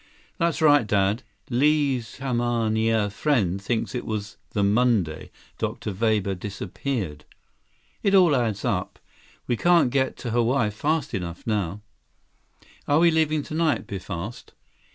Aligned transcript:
84 0.37 0.37
"That's 0.39 0.61
right, 0.63 0.87
Dad. 0.87 1.23
Li's 1.51 2.15
kamaaina 2.19 3.11
friend 3.11 3.61
thinks 3.61 3.93
it 3.93 4.03
was 4.03 4.37
the 4.49 4.63
Monday 4.63 5.29
Dr. 5.59 5.93
Weber 5.93 6.33
disappeared." 6.33 7.23
"It 8.01 8.15
all 8.15 8.35
adds 8.35 8.65
up. 8.65 8.97
We 9.45 9.55
can't 9.57 9.91
get 9.91 10.17
to 10.17 10.31
Hawaii 10.31 10.71
fast 10.71 11.13
enough 11.13 11.45
now." 11.45 11.81
"Are 12.87 12.97
we 12.97 13.11
leaving 13.11 13.43
tonight?" 13.43 13.85
Biff 13.85 14.09
asked. 14.09 14.53